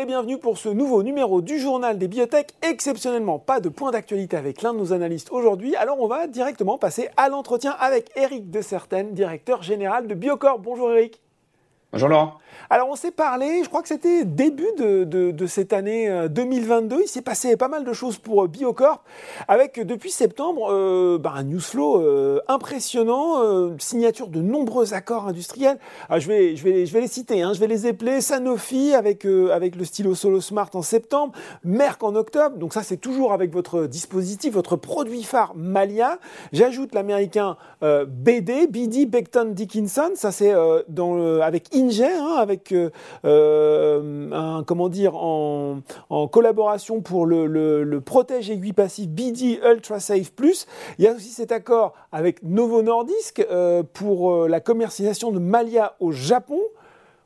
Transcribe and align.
Et 0.00 0.04
bienvenue 0.04 0.38
pour 0.38 0.58
ce 0.58 0.68
nouveau 0.68 1.02
numéro 1.02 1.42
du 1.42 1.58
journal 1.58 1.98
des 1.98 2.06
biotech. 2.06 2.54
Exceptionnellement, 2.62 3.40
pas 3.40 3.58
de 3.58 3.68
point 3.68 3.90
d'actualité 3.90 4.36
avec 4.36 4.62
l'un 4.62 4.72
de 4.72 4.78
nos 4.78 4.92
analystes 4.92 5.32
aujourd'hui. 5.32 5.74
Alors 5.74 6.00
on 6.00 6.06
va 6.06 6.28
directement 6.28 6.78
passer 6.78 7.08
à 7.16 7.28
l'entretien 7.28 7.74
avec 7.80 8.12
Eric 8.14 8.48
de 8.48 8.60
Certaine, 8.60 9.12
directeur 9.12 9.64
général 9.64 10.06
de 10.06 10.14
Biocorp. 10.14 10.60
Bonjour 10.60 10.92
Eric. 10.92 11.20
Bonjour 11.90 12.10
Laurent. 12.10 12.38
Alors 12.70 12.90
on 12.90 12.96
s'est 12.96 13.10
parlé, 13.10 13.62
je 13.64 13.68
crois 13.70 13.80
que 13.80 13.88
c'était 13.88 14.26
début 14.26 14.68
de, 14.76 15.46
cette 15.46 15.72
année 15.72 16.26
2022, 16.28 16.96
euh, 16.96 16.98
il 17.02 17.08
s'est 17.08 17.22
passé 17.22 17.56
pas 17.56 17.68
mal 17.68 17.82
de 17.82 17.92
choses 17.94 18.18
pour 18.18 18.44
euh, 18.44 18.46
Biocorp, 18.46 19.02
avec 19.48 19.80
depuis 19.80 20.10
septembre 20.10 20.68
euh, 20.70 21.16
bah, 21.16 21.32
un 21.34 21.44
news 21.44 21.60
flow 21.60 22.04
impressionnant, 22.46 23.76
signature 23.78 24.28
de 24.28 24.40
nombreux 24.40 24.92
accords 24.92 25.28
industriels. 25.28 25.78
Ah, 26.10 26.18
je, 26.18 26.28
vais, 26.28 26.56
je, 26.56 26.64
vais, 26.64 26.84
je 26.84 26.92
vais 26.92 27.00
les 27.00 27.08
citer, 27.08 27.40
hein. 27.40 27.54
je 27.54 27.60
vais 27.60 27.66
les 27.66 27.86
épeler, 27.86 28.20
Sanofi 28.20 28.94
avec, 28.94 29.24
avec 29.24 29.74
le 29.74 29.84
stylo 29.84 30.14
Solo 30.14 30.42
Smart 30.42 30.68
en 30.74 30.82
septembre, 30.82 31.32
Merck 31.64 32.02
en 32.02 32.14
octobre, 32.16 32.58
donc 32.58 32.74
ça 32.74 32.82
c'est 32.82 32.98
toujours 32.98 33.32
avec 33.32 33.50
votre 33.50 33.86
dispositif, 33.86 34.52
votre 34.52 34.76
produit 34.76 35.22
phare 35.22 35.54
Malia. 35.56 36.18
J'ajoute 36.52 36.94
l'américain 36.94 37.56
BD, 37.80 38.66
BD 38.66 39.06
Becton 39.06 39.52
Dickinson, 39.52 40.10
ça 40.16 40.32
c'est 40.32 40.52
avec 40.52 41.74
Hein, 41.78 42.36
avec 42.38 42.72
euh, 42.72 42.90
euh, 43.24 44.32
un, 44.32 44.64
comment 44.64 44.88
dire, 44.88 45.14
en, 45.14 45.80
collaboration 46.30 47.00
pour 47.00 47.24
le, 47.26 48.00
protège 48.04 48.50
aiguille 48.50 48.72
passif 48.72 49.08
BD 49.08 49.60
Ultra 49.64 50.00
Safe 50.00 50.32
Plus. 50.32 50.66
Il 50.98 51.04
y 51.04 51.08
a 51.08 51.12
aussi 51.12 51.28
cet 51.28 51.52
accord 51.52 51.94
avec 52.10 52.42
Novo 52.42 52.82
Nordisk 52.82 53.40
euh, 53.50 53.82
pour 53.92 54.48
la 54.48 54.60
commercialisation 54.60 55.30
de 55.30 55.38
Malia 55.38 55.94
au 56.00 56.10
Japon. 56.10 56.60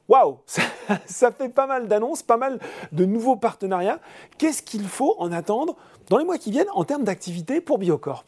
Waouh, 0.08 0.38
ça, 0.46 0.62
ça, 1.06 1.32
fait 1.32 1.48
pas 1.48 1.66
mal 1.66 1.88
d'annonces, 1.88 2.22
pas 2.22 2.36
mal 2.36 2.58
de 2.92 3.05
nouveaux 3.06 3.36
partenariats. 3.36 4.00
Qu'est-ce 4.36 4.62
qu'il 4.62 4.86
faut 4.86 5.14
en 5.18 5.32
attendre 5.32 5.77
dans 6.10 6.18
les 6.18 6.24
mois 6.24 6.38
qui 6.38 6.50
viennent 6.50 6.70
en 6.74 6.84
termes 6.84 7.05
d'activité 7.05 7.60
pour 7.60 7.78
Biocorp? 7.78 8.24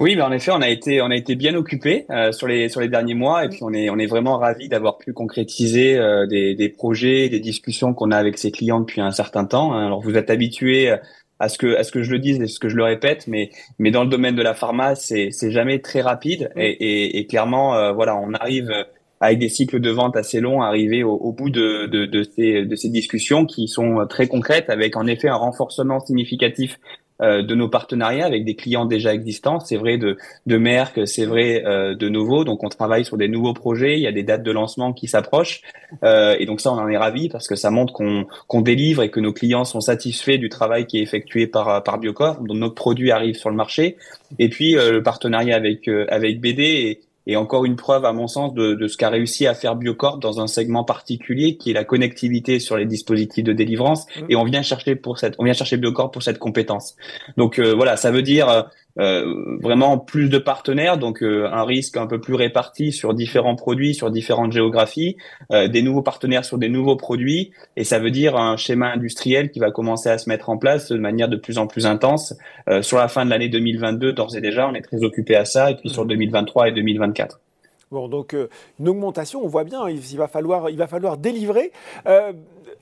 Oui, 0.00 0.16
mais 0.16 0.22
en 0.22 0.32
effet, 0.32 0.50
on 0.50 0.62
a 0.62 0.68
été 0.68 1.02
on 1.02 1.10
a 1.10 1.14
été 1.16 1.34
bien 1.34 1.54
occupé 1.54 2.06
euh, 2.10 2.32
sur 2.32 2.46
les 2.46 2.70
sur 2.70 2.80
les 2.80 2.88
derniers 2.88 3.14
mois 3.14 3.44
et 3.44 3.50
puis 3.50 3.60
on 3.62 3.72
est 3.74 3.90
on 3.90 3.98
est 3.98 4.06
vraiment 4.06 4.38
ravi 4.38 4.68
d'avoir 4.68 4.96
pu 4.96 5.12
concrétiser 5.12 5.98
euh, 5.98 6.26
des 6.26 6.54
des 6.54 6.70
projets, 6.70 7.28
des 7.28 7.38
discussions 7.40 7.92
qu'on 7.92 8.10
a 8.10 8.16
avec 8.16 8.38
ses 8.38 8.50
clients 8.50 8.80
depuis 8.80 9.02
un 9.02 9.10
certain 9.10 9.44
temps. 9.44 9.72
Alors 9.72 10.00
vous 10.00 10.16
êtes 10.16 10.30
habitué 10.30 10.90
à 11.38 11.48
ce 11.50 11.58
que 11.58 11.76
à 11.76 11.84
ce 11.84 11.92
que 11.92 12.02
je 12.02 12.12
le 12.12 12.18
dise 12.18 12.40
et 12.40 12.46
ce 12.46 12.58
que 12.58 12.70
je 12.70 12.76
le 12.76 12.84
répète, 12.84 13.26
mais 13.26 13.50
mais 13.78 13.90
dans 13.90 14.02
le 14.04 14.08
domaine 14.08 14.36
de 14.36 14.42
la 14.42 14.54
pharma, 14.54 14.94
c'est 14.94 15.30
c'est 15.32 15.50
jamais 15.50 15.80
très 15.80 16.00
rapide 16.00 16.50
et 16.56 16.70
et, 16.70 17.18
et 17.18 17.26
clairement 17.26 17.74
euh, 17.74 17.92
voilà, 17.92 18.16
on 18.16 18.32
arrive 18.32 18.72
avec 19.20 19.38
des 19.38 19.50
cycles 19.50 19.80
de 19.80 19.90
vente 19.90 20.16
assez 20.16 20.40
longs, 20.40 20.62
arriver 20.62 21.02
au, 21.04 21.12
au 21.12 21.32
bout 21.32 21.50
de, 21.50 21.86
de, 21.86 22.06
de, 22.06 22.22
ces, 22.22 22.64
de 22.64 22.74
ces 22.74 22.88
discussions 22.88 23.44
qui 23.44 23.68
sont 23.68 24.06
très 24.08 24.26
concrètes, 24.26 24.70
avec 24.70 24.96
en 24.96 25.06
effet 25.06 25.28
un 25.28 25.34
renforcement 25.34 26.00
significatif 26.00 26.78
euh, 27.22 27.42
de 27.42 27.54
nos 27.54 27.68
partenariats 27.68 28.24
avec 28.24 28.44
des 28.44 28.54
clients 28.54 28.86
déjà 28.86 29.12
existants. 29.12 29.60
C'est 29.60 29.76
vrai 29.76 29.98
de, 29.98 30.16
de 30.46 30.56
Merck, 30.56 31.06
c'est 31.06 31.26
vrai 31.26 31.62
euh, 31.66 31.94
de 31.94 32.08
Novo. 32.08 32.44
Donc 32.44 32.64
on 32.64 32.68
travaille 32.68 33.04
sur 33.04 33.16
des 33.16 33.28
nouveaux 33.28 33.52
projets. 33.52 33.98
Il 33.98 34.00
y 34.00 34.06
a 34.06 34.12
des 34.12 34.22
dates 34.22 34.42
de 34.42 34.50
lancement 34.50 34.92
qui 34.92 35.06
s'approchent. 35.06 35.60
Euh, 36.02 36.36
et 36.38 36.46
donc 36.46 36.60
ça, 36.60 36.72
on 36.72 36.78
en 36.78 36.88
est 36.88 36.96
ravi 36.96 37.28
parce 37.28 37.46
que 37.46 37.56
ça 37.56 37.70
montre 37.70 37.92
qu'on 37.92 38.60
délivre 38.62 39.02
et 39.02 39.10
que 39.10 39.20
nos 39.20 39.32
clients 39.32 39.64
sont 39.64 39.80
satisfaits 39.80 40.38
du 40.38 40.48
travail 40.48 40.86
qui 40.86 40.98
est 40.98 41.02
effectué 41.02 41.46
par 41.46 41.82
par 41.82 41.98
Biocorp. 41.98 42.42
Donc 42.42 42.56
notre 42.56 42.74
produit 42.74 43.10
arrive 43.10 43.34
sur 43.34 43.50
le 43.50 43.56
marché. 43.56 43.96
Et 44.38 44.48
puis 44.48 44.72
le 44.72 45.02
partenariat 45.02 45.56
avec 45.56 45.88
avec 46.08 46.40
BD 46.40 47.00
et 47.26 47.36
encore 47.36 47.64
une 47.64 47.76
preuve, 47.76 48.04
à 48.04 48.12
mon 48.12 48.26
sens, 48.26 48.54
de, 48.54 48.74
de 48.74 48.88
ce 48.88 48.96
qu'a 48.96 49.10
réussi 49.10 49.46
à 49.46 49.54
faire 49.54 49.76
Biocorp 49.76 50.18
dans 50.18 50.40
un 50.40 50.46
segment 50.46 50.84
particulier, 50.84 51.56
qui 51.56 51.70
est 51.70 51.74
la 51.74 51.84
connectivité 51.84 52.58
sur 52.58 52.76
les 52.76 52.86
dispositifs 52.86 53.44
de 53.44 53.52
délivrance. 53.52 54.06
Mmh. 54.06 54.26
Et 54.30 54.36
on 54.36 54.44
vient 54.44 54.62
chercher 54.62 54.96
pour 54.96 55.18
cette, 55.18 55.34
on 55.38 55.44
vient 55.44 55.52
chercher 55.52 55.76
Biocorp 55.76 56.10
pour 56.10 56.22
cette 56.22 56.38
compétence. 56.38 56.96
Donc 57.36 57.58
euh, 57.58 57.74
voilà, 57.74 57.96
ça 57.96 58.10
veut 58.10 58.22
dire 58.22 58.68
euh, 58.98 59.56
vraiment 59.62 59.98
plus 59.98 60.28
de 60.28 60.38
partenaires, 60.38 60.98
donc 60.98 61.22
euh, 61.22 61.48
un 61.52 61.64
risque 61.64 61.96
un 61.96 62.06
peu 62.06 62.20
plus 62.20 62.34
réparti 62.34 62.92
sur 62.92 63.14
différents 63.14 63.54
produits, 63.54 63.94
sur 63.94 64.10
différentes 64.10 64.52
géographies, 64.52 65.16
euh, 65.52 65.68
des 65.68 65.82
nouveaux 65.82 66.02
partenaires 66.02 66.44
sur 66.44 66.58
des 66.58 66.68
nouveaux 66.68 66.96
produits, 66.96 67.52
et 67.76 67.84
ça 67.84 68.00
veut 68.00 68.10
dire 68.10 68.36
un 68.36 68.56
schéma 68.56 68.90
industriel 68.90 69.50
qui 69.50 69.60
va 69.60 69.70
commencer 69.70 70.08
à 70.08 70.18
se 70.18 70.28
mettre 70.28 70.50
en 70.50 70.58
place 70.58 70.90
de 70.90 70.98
manière 70.98 71.28
de 71.28 71.36
plus 71.36 71.58
en 71.58 71.66
plus 71.66 71.86
intense 71.86 72.34
sur 72.82 72.98
la 72.98 73.08
fin 73.08 73.24
de 73.24 73.30
l'année 73.30 73.48
2022. 73.48 74.12
D'ores 74.12 74.36
et 74.36 74.40
déjà, 74.40 74.68
on 74.68 74.74
est 74.74 74.82
très 74.82 75.02
occupé 75.02 75.36
à 75.36 75.44
ça, 75.44 75.70
et 75.70 75.76
puis 75.76 75.88
sur 75.88 76.04
2023 76.04 76.68
et 76.68 76.72
2024. 76.72 77.40
Bon, 77.90 78.08
donc 78.08 78.36
une 78.78 78.88
augmentation, 78.88 79.40
on 79.42 79.48
voit 79.48 79.64
bien, 79.64 79.88
il, 79.88 80.16
va 80.16 80.28
falloir, 80.28 80.70
il 80.70 80.76
va 80.76 80.86
falloir 80.86 81.16
délivrer. 81.16 81.72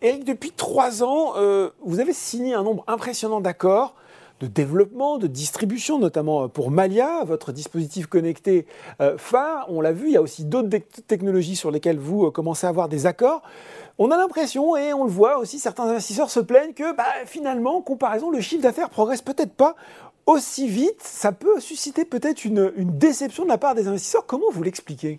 Eric, 0.03 0.25
depuis 0.25 0.53
trois 0.53 1.03
ans, 1.03 1.35
vous 1.83 2.01
avez 2.01 2.13
signé 2.13 2.55
un 2.55 2.63
nombre 2.63 2.85
impressionnant 2.87 3.41
d'accords 3.41 3.95
de 4.41 4.47
développement, 4.47 5.19
de 5.19 5.27
distribution, 5.27 5.99
notamment 5.99 6.45
euh, 6.45 6.49
pour 6.49 6.71
Malia, 6.71 7.25
votre 7.25 7.53
dispositif 7.53 8.07
connecté 8.07 8.67
euh, 9.01 9.19
phare. 9.19 9.67
On 9.69 9.81
l'a 9.81 9.93
vu, 9.93 10.09
il 10.09 10.13
y 10.13 10.17
a 10.17 10.23
aussi 10.23 10.45
d'autres 10.45 10.69
technologies 11.07 11.57
sur 11.57 11.71
lesquelles 11.71 11.99
vous 11.99 12.27
euh, 12.27 12.31
commencez 12.31 12.67
à 12.67 12.71
avoir 12.71 12.89
des 12.89 13.07
accords. 13.07 13.43
On 13.99 14.11
a 14.11 14.17
l'impression, 14.17 14.77
et 14.77 14.93
on 14.93 15.05
le 15.05 15.11
voit 15.11 15.39
aussi, 15.39 15.59
certains 15.59 15.85
investisseurs 15.85 16.31
se 16.31 16.41
plaignent 16.41 16.73
que 16.73 16.95
bah, 16.97 17.05
finalement, 17.27 17.81
comparaison, 17.83 18.31
le 18.31 18.41
chiffre 18.41 18.63
d'affaires 18.63 18.91
progresse 18.91 19.23
peut-être 19.23 19.55
pas 19.55 19.75
aussi 20.27 20.69
vite. 20.69 21.03
Ça 21.03 21.33
peut 21.33 21.59
susciter 21.59 22.05
peut-être 22.05 22.45
une 22.45 22.71
déception 22.77 23.43
de 23.43 23.49
la 23.49 23.59
part 23.59 23.75
des 23.75 23.89
investisseurs. 23.89 24.25
Comment 24.27 24.51
vous 24.53 24.63
l'expliquez? 24.63 25.19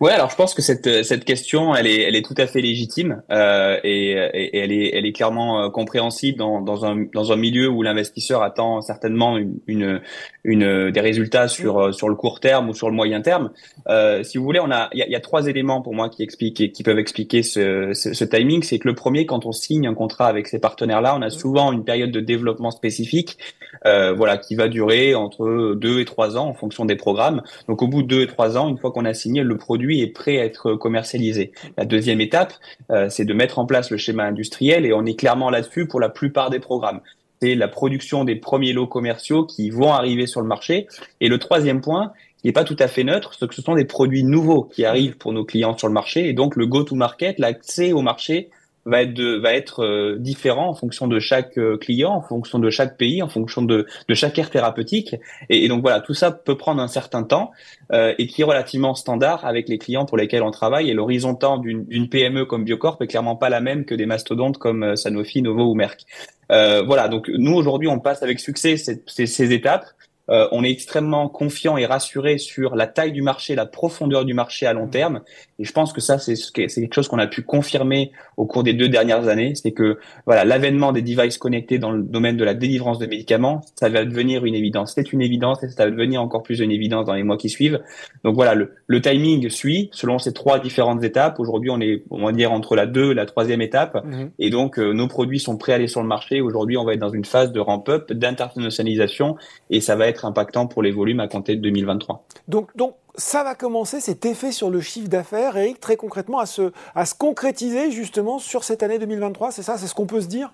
Ouais, 0.00 0.12
alors 0.12 0.30
je 0.30 0.36
pense 0.36 0.54
que 0.54 0.62
cette 0.62 1.04
cette 1.04 1.24
question, 1.24 1.74
elle 1.74 1.86
est 1.86 2.02
elle 2.02 2.14
est 2.14 2.24
tout 2.24 2.34
à 2.36 2.46
fait 2.46 2.60
légitime 2.60 3.22
euh, 3.30 3.78
et, 3.82 4.12
et, 4.12 4.58
elle 4.58 4.72
est 4.72 4.90
elle 4.94 5.04
est 5.04 5.12
clairement 5.12 5.62
euh, 5.62 5.68
compréhensible 5.68 6.38
dans 6.38 6.60
dans 6.60 6.84
un 6.84 7.06
dans 7.12 7.32
un 7.32 7.36
milieu 7.36 7.68
où 7.68 7.82
l'investisseur 7.82 8.42
attend 8.42 8.80
certainement 8.82 9.36
une, 9.36 9.58
une, 9.66 10.00
une 10.44 10.90
des 10.90 11.00
résultats 11.00 11.48
sur 11.48 11.78
euh, 11.78 11.92
sur 11.92 12.08
le 12.08 12.14
court 12.14 12.38
terme 12.38 12.68
ou 12.68 12.74
sur 12.74 12.88
le 12.88 12.94
moyen 12.94 13.20
terme. 13.20 13.50
Euh, 13.88 14.22
si 14.22 14.38
vous 14.38 14.44
voulez, 14.44 14.60
on 14.60 14.70
a 14.70 14.88
il 14.92 15.00
y 15.00 15.02
a, 15.02 15.08
y 15.08 15.16
a, 15.16 15.20
trois 15.20 15.48
éléments 15.48 15.82
pour 15.82 15.94
moi 15.94 16.08
qui 16.08 16.22
expliquent 16.22 16.72
qui 16.72 16.82
peuvent 16.84 16.98
expliquer 16.98 17.42
ce 17.42 17.92
ce, 17.94 18.14
ce 18.14 18.24
timing. 18.24 18.62
C'est 18.62 18.78
que 18.78 18.88
le 18.88 18.94
premier, 18.94 19.26
quand 19.26 19.44
on 19.44 19.52
signe 19.52 19.88
un 19.88 19.94
contrat 19.94 20.26
avec 20.26 20.46
ces 20.46 20.60
partenaires 20.60 21.00
là, 21.00 21.16
on 21.16 21.22
a 21.22 21.30
souvent 21.30 21.72
une 21.72 21.84
période 21.84 22.12
de 22.12 22.20
développement 22.20 22.70
spécifique, 22.70 23.38
euh, 23.86 24.12
voilà, 24.12 24.38
qui 24.38 24.54
va 24.54 24.68
durer 24.68 25.14
entre 25.16 25.74
deux 25.74 26.00
et 26.00 26.04
trois 26.04 26.36
ans 26.36 26.46
en 26.46 26.54
fonction 26.54 26.84
des 26.84 26.96
programmes. 26.96 27.42
Donc 27.68 27.82
au 27.82 27.88
bout 27.88 28.02
de 28.02 28.08
deux 28.08 28.22
et 28.22 28.26
trois 28.26 28.56
ans, 28.56 28.68
une 28.68 28.78
fois 28.78 28.92
qu'on 28.92 29.04
a 29.04 29.14
signé 29.14 29.42
le 29.42 29.56
produit 29.64 30.02
est 30.02 30.08
prêt 30.08 30.38
à 30.38 30.44
être 30.44 30.74
commercialisé. 30.74 31.52
La 31.78 31.86
deuxième 31.86 32.20
étape, 32.20 32.52
euh, 32.90 33.08
c'est 33.08 33.24
de 33.24 33.32
mettre 33.32 33.58
en 33.58 33.64
place 33.64 33.90
le 33.90 33.96
schéma 33.96 34.24
industriel 34.24 34.84
et 34.84 34.92
on 34.92 35.06
est 35.06 35.18
clairement 35.18 35.48
là-dessus 35.48 35.88
pour 35.88 36.00
la 36.00 36.10
plupart 36.10 36.50
des 36.50 36.60
programmes. 36.60 37.00
C'est 37.40 37.54
la 37.54 37.66
production 37.66 38.24
des 38.24 38.36
premiers 38.36 38.74
lots 38.74 38.86
commerciaux 38.86 39.46
qui 39.46 39.70
vont 39.70 39.92
arriver 39.92 40.26
sur 40.26 40.42
le 40.42 40.46
marché. 40.46 40.86
Et 41.22 41.28
le 41.28 41.38
troisième 41.38 41.80
point, 41.80 42.12
qui 42.38 42.48
n'est 42.48 42.52
pas 42.52 42.64
tout 42.64 42.76
à 42.78 42.88
fait 42.88 43.04
neutre, 43.04 43.32
c'est 43.38 43.48
que 43.48 43.54
ce 43.54 43.62
sont 43.62 43.74
des 43.74 43.86
produits 43.86 44.22
nouveaux 44.22 44.64
qui 44.64 44.84
arrivent 44.84 45.16
pour 45.16 45.32
nos 45.32 45.46
clients 45.46 45.76
sur 45.78 45.88
le 45.88 45.94
marché 45.94 46.28
et 46.28 46.34
donc 46.34 46.56
le 46.56 46.66
go-to-market, 46.66 47.38
l'accès 47.38 47.92
au 47.92 48.02
marché 48.02 48.50
va 48.86 49.02
être 49.02 49.14
de, 49.14 49.36
va 49.36 49.54
être 49.54 49.84
euh, 49.84 50.16
différent 50.18 50.68
en 50.68 50.74
fonction 50.74 51.06
de 51.06 51.18
chaque 51.18 51.58
euh, 51.58 51.76
client, 51.76 52.12
en 52.12 52.22
fonction 52.22 52.58
de 52.58 52.70
chaque 52.70 52.96
pays, 52.96 53.22
en 53.22 53.28
fonction 53.28 53.62
de, 53.62 53.86
de 54.08 54.14
chaque 54.14 54.38
aire 54.38 54.50
thérapeutique. 54.50 55.16
Et, 55.48 55.68
donc 55.68 55.82
voilà, 55.82 56.00
tout 56.00 56.14
ça 56.14 56.30
peut 56.30 56.56
prendre 56.56 56.82
un 56.82 56.88
certain 56.88 57.22
temps 57.22 57.52
euh, 57.92 58.14
et 58.18 58.26
qui 58.26 58.42
est 58.42 58.44
relativement 58.44 58.94
standard 58.94 59.44
avec 59.44 59.68
les 59.68 59.78
clients 59.78 60.04
pour 60.04 60.18
lesquels 60.18 60.42
on 60.42 60.50
travaille. 60.50 60.90
Et 60.90 60.94
l'horizon 60.94 61.34
temps 61.34 61.58
d'une 61.58 62.08
PME 62.08 62.44
comme 62.44 62.64
Biocorp 62.64 62.98
est 63.00 63.06
clairement 63.06 63.36
pas 63.36 63.48
la 63.48 63.60
même 63.60 63.84
que 63.84 63.94
des 63.94 64.06
mastodontes 64.06 64.58
comme 64.58 64.96
Sanofi, 64.96 65.42
Novo 65.42 65.70
ou 65.70 65.74
Merck. 65.74 66.04
voilà, 66.48 67.08
donc 67.08 67.28
nous 67.28 67.54
aujourd'hui 67.54 67.88
on 67.88 67.98
passe 67.98 68.22
avec 68.22 68.40
succès 68.40 68.76
ces, 68.76 69.02
ces 69.06 69.52
étapes. 69.52 69.86
Euh, 70.30 70.48
on 70.52 70.64
est 70.64 70.70
extrêmement 70.70 71.28
confiant 71.28 71.76
et 71.76 71.84
rassuré 71.84 72.38
sur 72.38 72.76
la 72.76 72.86
taille 72.86 73.12
du 73.12 73.22
marché, 73.22 73.54
la 73.54 73.66
profondeur 73.66 74.24
du 74.24 74.32
marché 74.32 74.66
à 74.66 74.72
long 74.72 74.86
mmh. 74.86 74.90
terme. 74.90 75.20
Et 75.58 75.64
je 75.64 75.72
pense 75.72 75.92
que 75.92 76.00
ça, 76.00 76.18
c'est 76.18 76.34
quelque 76.54 76.94
chose 76.94 77.08
qu'on 77.08 77.18
a 77.18 77.26
pu 77.26 77.42
confirmer 77.42 78.10
au 78.36 78.46
cours 78.46 78.62
des 78.62 78.72
deux 78.72 78.88
dernières 78.88 79.28
années. 79.28 79.54
C'est 79.54 79.72
que 79.72 79.98
voilà, 80.26 80.44
l'avènement 80.44 80.92
des 80.92 81.02
devices 81.02 81.38
connectés 81.38 81.78
dans 81.78 81.90
le 81.90 82.02
domaine 82.02 82.36
de 82.36 82.44
la 82.44 82.54
délivrance 82.54 82.98
de 82.98 83.06
médicaments, 83.06 83.60
ça 83.76 83.88
va 83.88 84.04
devenir 84.04 84.44
une 84.44 84.54
évidence. 84.54 84.92
C'est 84.94 85.12
une 85.12 85.20
évidence 85.20 85.62
et 85.62 85.68
ça 85.68 85.84
va 85.84 85.90
devenir 85.90 86.22
encore 86.22 86.42
plus 86.42 86.60
une 86.60 86.72
évidence 86.72 87.06
dans 87.06 87.14
les 87.14 87.22
mois 87.22 87.36
qui 87.36 87.50
suivent. 87.50 87.80
Donc 88.24 88.34
voilà, 88.34 88.54
le, 88.54 89.00
timing 89.00 89.50
suit 89.50 89.90
selon 89.92 90.18
ces 90.18 90.32
trois 90.32 90.58
différentes 90.58 91.04
étapes. 91.04 91.38
Aujourd'hui, 91.38 91.70
on 91.70 91.80
est, 91.80 92.04
on 92.10 92.24
va 92.24 92.32
dire, 92.32 92.52
entre 92.52 92.74
la 92.74 92.86
deux 92.86 93.10
et 93.10 93.14
la 93.14 93.26
troisième 93.26 93.60
étape. 93.60 94.02
Mmh. 94.04 94.24
Et 94.38 94.50
donc, 94.50 94.78
euh, 94.78 94.92
nos 94.92 95.08
produits 95.08 95.40
sont 95.40 95.58
prêts 95.58 95.72
à 95.72 95.74
aller 95.74 95.88
sur 95.88 96.00
le 96.00 96.08
marché. 96.08 96.40
Aujourd'hui, 96.40 96.78
on 96.78 96.84
va 96.84 96.94
être 96.94 97.00
dans 97.00 97.10
une 97.10 97.24
phase 97.24 97.52
de 97.52 97.60
ramp-up, 97.60 98.12
d'internationalisation 98.12 99.36
et 99.68 99.80
ça 99.80 99.94
va 99.94 100.08
être 100.08 100.13
impactant 100.22 100.66
pour 100.66 100.82
les 100.82 100.90
volumes 100.92 101.20
à 101.20 101.28
compter 101.28 101.56
de 101.56 101.62
2023. 101.62 102.24
Donc, 102.48 102.76
donc 102.76 102.94
ça 103.16 103.44
va 103.44 103.54
commencer 103.54 104.00
cet 104.00 104.26
effet 104.26 104.52
sur 104.52 104.70
le 104.70 104.80
chiffre 104.80 105.08
d'affaires, 105.08 105.56
Eric, 105.56 105.80
très 105.80 105.96
concrètement, 105.96 106.38
à 106.38 106.46
se, 106.46 106.72
à 106.94 107.06
se 107.06 107.14
concrétiser 107.14 107.90
justement 107.90 108.38
sur 108.38 108.64
cette 108.64 108.82
année 108.82 108.98
2023, 108.98 109.52
c'est 109.52 109.62
ça 109.62 109.78
C'est 109.78 109.86
ce 109.86 109.94
qu'on 109.94 110.06
peut 110.06 110.20
se 110.20 110.26
dire? 110.26 110.52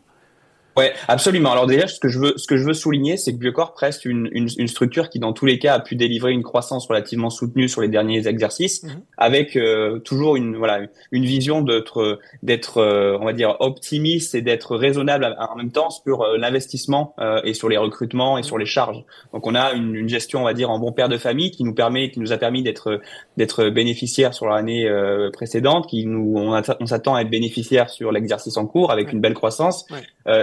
Ouais, 0.80 0.94
absolument. 1.08 1.52
Alors 1.52 1.66
déjà, 1.66 1.86
ce 1.86 2.00
que 2.00 2.08
je 2.08 2.18
veux, 2.18 2.32
ce 2.36 2.46
que 2.46 2.56
je 2.56 2.64
veux 2.64 2.72
souligner, 2.72 3.18
c'est 3.18 3.34
que 3.34 3.36
Biocorp 3.38 3.74
reste 3.76 4.06
une, 4.06 4.30
une, 4.32 4.48
une, 4.56 4.66
structure 4.66 5.10
qui, 5.10 5.18
dans 5.18 5.34
tous 5.34 5.44
les 5.44 5.58
cas, 5.58 5.74
a 5.74 5.80
pu 5.80 5.94
délivrer 5.94 6.32
une 6.32 6.42
croissance 6.42 6.86
relativement 6.86 7.28
soutenue 7.28 7.68
sur 7.68 7.82
les 7.82 7.88
derniers 7.88 8.26
exercices, 8.26 8.82
mhm. 8.84 9.02
avec 9.18 9.56
euh, 9.56 9.98
toujours 9.98 10.36
une 10.36 10.56
voilà 10.56 10.80
une 11.12 11.26
vision 11.26 11.60
d'être 11.60 12.18
d'être 12.42 12.78
euh, 12.78 13.18
on 13.20 13.26
va 13.26 13.34
dire 13.34 13.56
optimiste 13.60 14.34
et 14.34 14.40
d'être 14.40 14.74
raisonnable 14.74 15.36
en 15.38 15.54
même 15.54 15.70
temps 15.70 15.90
sur 15.90 16.22
euh, 16.22 16.38
l'investissement 16.38 17.14
et 17.44 17.52
sur 17.52 17.68
les 17.68 17.76
recrutements 17.76 18.38
et 18.38 18.42
sur 18.42 18.56
les 18.56 18.64
charges. 18.64 19.04
Donc 19.34 19.46
on 19.46 19.54
a 19.54 19.72
une, 19.72 19.94
une, 19.94 20.08
gestion, 20.08 20.40
on 20.40 20.44
va 20.44 20.54
dire, 20.54 20.70
en 20.70 20.78
bon 20.78 20.92
père 20.92 21.10
de 21.10 21.18
famille 21.18 21.50
qui 21.50 21.62
nous 21.62 21.74
permet, 21.74 22.10
qui 22.10 22.20
nous 22.20 22.32
a 22.32 22.38
permis 22.38 22.62
d'être 22.62 23.02
d'être 23.36 23.68
bénéficiaire 23.68 24.32
sur 24.32 24.46
l'année 24.46 24.88
précédente, 25.34 25.86
qui 25.88 26.06
nous 26.06 26.32
on, 26.36 26.62
on 26.80 26.86
s'attend 26.86 27.16
à 27.16 27.20
être 27.20 27.30
bénéficiaire 27.30 27.90
sur 27.90 28.12
l'exercice 28.12 28.56
en 28.56 28.66
cours 28.66 28.90
avec 28.90 29.12
une 29.12 29.20
belle 29.20 29.34
croissance 29.34 29.84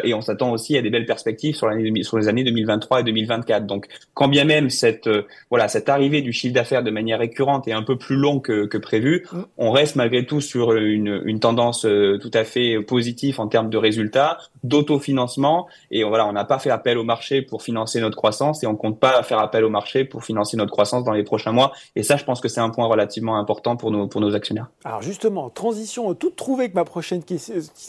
et 0.04 0.14
on 0.14 0.22
s'attend 0.22 0.52
aussi 0.52 0.78
à 0.78 0.82
des 0.82 0.90
belles 0.90 1.06
perspectives 1.06 1.56
sur, 1.56 1.70
sur 2.04 2.18
les 2.18 2.28
années 2.28 2.44
2023 2.44 3.02
et 3.02 3.04
2024. 3.04 3.66
Donc, 3.66 3.88
quand 4.14 4.28
bien 4.28 4.46
même 4.46 4.70
cette 4.70 5.08
euh, 5.08 5.24
voilà 5.50 5.68
cette 5.68 5.90
arrivée 5.90 6.22
du 6.22 6.34
chiffre 6.34 6.54
d'affaires 6.54 6.84
de 6.84 6.92
manière 6.92 7.20
récurrente 7.20 7.68
est 7.68 7.74
un 7.74 7.84
peu 7.84 7.98
plus 7.98 8.16
long 8.16 8.40
que, 8.40 8.66
que 8.66 8.78
prévu, 8.78 9.26
mm. 9.32 9.42
on 9.58 9.72
reste 9.72 9.96
malgré 9.96 10.26
tout 10.26 10.42
sur 10.42 10.74
une, 10.74 11.22
une 11.26 11.40
tendance 11.40 11.86
euh, 11.86 12.18
tout 12.22 12.32
à 12.34 12.44
fait 12.44 12.82
positive 12.82 13.40
en 13.40 13.48
termes 13.48 13.70
de 13.70 13.78
résultats, 13.78 14.38
d'autofinancement. 14.64 15.68
Et 15.92 16.04
voilà, 16.04 16.28
on 16.28 16.34
n'a 16.34 16.46
pas 16.46 16.60
fait 16.60 16.70
appel 16.70 16.98
au 16.98 17.04
marché 17.04 17.42
pour 17.42 17.62
financer 17.62 18.02
notre 18.02 18.18
croissance 18.18 18.64
et 18.64 18.68
on 18.68 18.76
compte 18.76 19.00
pas 19.00 19.22
faire 19.24 19.40
appel 19.40 19.64
au 19.64 19.70
marché 19.70 20.06
pour 20.06 20.24
financer 20.24 20.58
notre 20.58 20.72
croissance 20.72 21.04
dans 21.04 21.12
les 21.12 21.24
prochains 21.24 21.52
mois. 21.52 21.72
Et 21.96 22.04
ça, 22.04 22.18
je 22.18 22.24
pense 22.24 22.42
que 22.42 22.48
c'est 22.48 22.62
un 22.62 22.70
point 22.70 22.88
relativement 22.88 23.38
important 23.38 23.76
pour 23.76 23.92
nos 23.92 24.08
pour 24.08 24.22
nos 24.22 24.36
actionnaires. 24.36 24.68
Alors 24.84 25.02
justement, 25.02 25.50
transition 25.50 26.14
toute 26.14 26.36
trouvée 26.36 26.66
avec 26.66 26.76
ma 26.76 26.86
prochaine 26.86 27.24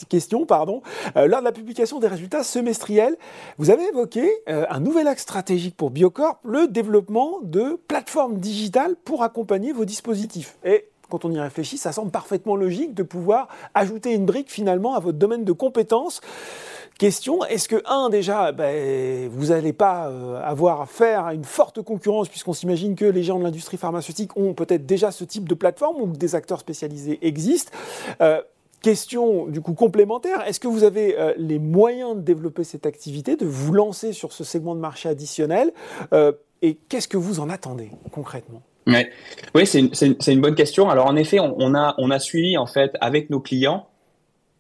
question. 0.09 0.47
Pardon. 0.47 0.83
Euh, 1.17 1.27
lors 1.27 1.41
de 1.41 1.45
la 1.45 1.53
publication 1.53 1.88
des 1.97 2.09
résultats 2.09 2.45
semestriels, 2.45 3.17
vous 3.57 3.71
avez 3.71 3.85
évoqué 3.85 4.31
euh, 4.49 4.67
un 4.69 4.81
nouvel 4.81 5.09
axe 5.09 5.23
stratégique 5.23 5.77
pour 5.77 5.91
Biocorp, 5.91 6.39
le 6.45 6.69
développement 6.69 7.39
de 7.43 7.81
plateformes 7.89 8.39
digitales 8.39 8.97
pour 9.05 9.23
accompagner 9.23 9.73
vos 9.73 9.87
dispositifs. 9.87 10.59
Et 10.65 10.91
quand 11.09 11.25
on 11.25 11.33
y 11.33 11.41
réfléchit, 11.41 11.79
ça 11.79 11.93
semble 11.93 12.11
parfaitement 12.11 12.57
logique 12.57 12.95
de 12.95 13.03
pouvoir 13.03 13.49
ajouter 13.75 14.13
une 14.13 14.27
brique 14.27 14.51
finalement 14.51 14.95
à 14.95 15.01
votre 15.01 15.17
domaine 15.19 15.45
de 15.45 15.53
compétences. 15.53 16.21
Question, 16.99 17.45
est-ce 17.45 17.69
que, 17.69 17.81
un, 17.87 18.11
déjà, 18.11 18.51
ben, 18.51 19.29
vous 19.29 19.47
n'allez 19.47 19.73
pas 19.73 20.09
euh, 20.09 20.43
avoir 20.43 20.81
affaire 20.81 21.27
à 21.27 21.33
une 21.33 21.45
forte 21.45 21.81
concurrence, 21.81 22.29
puisqu'on 22.29 22.53
s'imagine 22.53 22.97
que 22.97 23.05
les 23.05 23.23
gens 23.23 23.39
de 23.39 23.45
l'industrie 23.45 23.77
pharmaceutique 23.77 24.37
ont 24.37 24.53
peut-être 24.53 24.85
déjà 24.85 25.13
ce 25.13 25.23
type 25.23 25.49
de 25.49 25.55
plateforme, 25.55 26.01
ou 26.01 26.09
que 26.09 26.17
des 26.17 26.35
acteurs 26.35 26.59
spécialisés 26.59 27.21
existent 27.23 27.71
euh, 28.21 28.43
Question 28.83 29.47
du 29.47 29.61
coup 29.61 29.75
complémentaire, 29.75 30.47
est-ce 30.47 30.61
que 30.61 30.69
vous 30.69 30.85
avez 30.85 31.19
euh, 31.19 31.35
les 31.37 31.59
moyens 31.59 32.17
de 32.17 32.21
développer 32.21 32.63
cette 32.65 32.87
activité, 32.87 33.35
de 33.37 33.45
vous 33.45 33.73
lancer 33.73 34.13
sur 34.13 34.33
ce 34.33 34.45
segment 34.45 34.75
de 34.75 34.81
marché 34.81 35.09
additionnel 35.09 35.73
euh, 36.13 36.33
Et 36.63 36.77
qu'est-ce 36.89 37.09
que 37.09 37.17
vous 37.17 37.41
en 37.41 37.51
attendez 37.51 37.91
concrètement? 38.13 38.63
Oui, 39.55 39.67
c'est 39.67 39.81
une, 39.81 40.41
bonne 40.41 40.55
question. 40.55 40.89
Alors 40.89 41.07
en 41.07 41.17
effet, 41.17 41.39
on, 41.41 41.75
a, 41.75 41.95
on 41.99 42.11
a 42.11 42.19
suivi 42.19 42.57
avec 43.01 43.29
nos 43.29 43.41
clients 43.41 43.87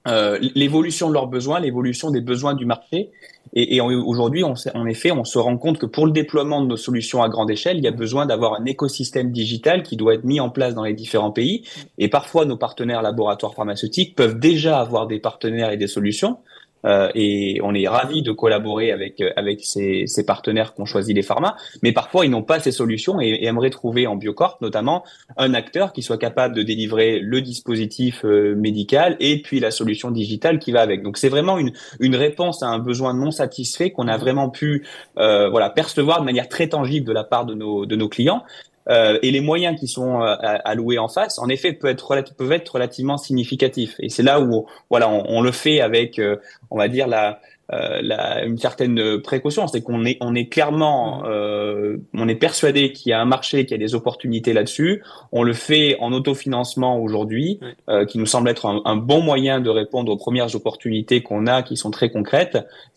euh, 0.09 0.39
l'évolution 0.55 1.09
de 1.09 1.15
leurs 1.15 1.27
besoins, 1.27 1.61
l'évolution 1.61 2.11
des 2.11 2.21
besoins 2.21 2.55
du 2.55 2.67
marché. 2.67 3.11
Et, 3.55 3.77
et 3.77 3.81
aujourd'hui, 3.81 4.45
en 4.45 4.87
effet, 4.87 5.11
on 5.11 5.25
se 5.25 5.39
rend 5.39 5.57
compte 5.57 5.79
que 5.79 5.87
pour 5.87 6.07
le 6.07 6.13
déploiement 6.13 6.61
de 6.61 6.67
nos 6.67 6.77
solutions 6.77 7.23
à 7.23 7.29
grande 7.29 7.51
échelle, 7.51 7.79
il 7.79 7.85
y 7.85 7.89
a 7.89 7.93
besoin 7.93 8.27
d'avoir 8.27 8.61
un 8.61 8.65
écosystème 8.67 9.33
digital 9.33 9.83
qui 9.83 9.97
doit 9.97 10.15
être 10.15 10.25
mis 10.25 10.39
en 10.39 10.51
place 10.51 10.75
dans 10.75 10.85
les 10.85 10.93
différents 10.93 11.31
pays. 11.31 11.65
Et 11.97 12.09
parfois, 12.09 12.45
nos 12.45 12.59
partenaires 12.59 13.01
laboratoires 13.01 13.55
pharmaceutiques 13.55 14.15
peuvent 14.17 14.39
déjà 14.39 14.79
avoir 14.79 15.07
des 15.07 15.19
partenaires 15.19 15.71
et 15.71 15.79
des 15.79 15.87
solutions. 15.87 16.39
Euh, 16.85 17.09
et 17.15 17.61
on 17.63 17.75
est 17.75 17.89
ravi 17.89 18.23
de 18.23 18.33
collaborer 18.33 18.93
avec 18.93 19.21
euh, 19.21 19.31
avec 19.37 19.61
ces, 19.65 20.05
ces 20.07 20.25
partenaires 20.25 20.75
qu'on 20.75 20.85
choisit 20.85 21.15
les 21.15 21.23
pharma, 21.23 21.57
mais 21.83 21.93
parfois 21.93 22.25
ils 22.25 22.31
n'ont 22.31 22.43
pas 22.43 22.61
ces 22.61 22.73
solutions 22.73 23.21
et, 23.21 23.45
aimeraient 23.45 23.71
trouver 23.71 24.07
en 24.07 24.17
Biocorp 24.17 24.59
notamment 24.61 25.05
un 25.37 25.55
acteur 25.55 25.93
qui 25.93 26.03
soit 26.03 26.19
capable 26.19 26.55
de 26.55 26.63
délivrer 26.63 27.19
le 27.19 27.41
dispositif 27.41 28.25
euh, 28.25 28.55
médical 28.55 29.17
et 29.21 29.43
puis 29.43 29.61
la 29.61 29.71
solution 29.71 30.11
digitale 30.11 30.59
qui 30.59 30.73
va 30.73 30.81
avec. 30.81 31.03
Donc 31.03 31.19
c'est 31.19 31.29
vraiment 31.29 31.59
une 31.59 31.73
une 32.01 32.17
réponse 32.17 32.63
à 32.63 32.69
un 32.69 32.79
besoin 32.79 33.15
non 33.15 33.31
satisfait 33.31 33.91
qu'on 33.91 34.09
a 34.09 34.17
vraiment 34.17 34.49
pu 34.49 34.87
euh, 35.19 35.49
voilà 35.49 35.71
percevoir 35.71 36.21
de 36.21 36.25
manière 36.25 36.49
très 36.49 36.69
tangible 36.69 37.07
de 37.07 37.13
la 37.13 37.25
part 37.25 37.45
de 37.45 37.55
nos 37.55 37.87
de 37.87 37.97
nos 37.97 38.09
clients 38.09 38.45
euh, 38.90 39.19
et 39.23 39.31
les 39.31 39.40
moyens 39.40 39.79
qui 39.79 39.88
sont 39.88 40.23
euh, 40.23 40.35
alloués 40.40 40.99
en 40.99 41.08
face, 41.08 41.38
en 41.38 41.49
effet, 41.49 41.73
peuvent 41.73 41.90
être, 41.90 42.35
peuvent 42.35 42.52
être 42.52 42.69
relativement 42.70 43.19
significatifs. 43.19 43.96
Et 44.00 44.08
c'est 44.08 44.23
là 44.23 44.40
où, 44.40 44.67
voilà, 44.90 45.08
on, 45.08 45.25
on 45.29 45.40
le 45.40 45.52
fait 45.52 45.81
avec, 45.81 46.19
euh, 46.19 46.37
on 46.70 46.79
va 46.79 46.88
dire 46.88 47.06
la, 47.06 47.40
euh, 47.70 48.00
la, 48.02 48.44
une 48.44 48.56
certaine 48.56 49.20
précaution, 49.20 49.67
c'est 49.67 49.82
qu'on 49.82 50.06
est, 50.06 50.17
on 50.23 50.35
est 50.35 50.46
clairement, 50.46 51.25
euh, 51.26 51.99
on 52.14 52.26
est 52.26 52.35
persuadé 52.35 52.93
qu'il 52.93 53.11
y 53.11 53.12
a 53.12 53.20
un 53.20 53.26
marché, 53.26 53.67
qu'il 53.67 53.73
y 53.73 53.82
a 53.82 53.87
des 53.87 53.94
opportunités 53.94 54.55
là-dessus. 54.55 55.02
On 55.32 55.43
le 55.43 55.52
fait 55.52 55.99
en 56.00 56.12
autofinancement 56.12 56.99
aujourd'hui, 56.99 57.61
euh, 57.90 58.06
qui 58.06 58.17
nous 58.17 58.25
semble 58.25 58.49
être 58.49 58.64
un, 58.64 58.81
un, 58.87 58.96
bon 58.96 59.20
moyen 59.20 59.61
de 59.61 59.69
répondre 59.69 60.11
aux 60.11 60.17
premières 60.17 60.55
opportunités 60.55 61.23
qu'on 61.23 61.46
a, 61.46 61.62
qui 61.62 61.76
sont 61.76 61.90
très 61.90 62.08
concrètes. 62.08 62.56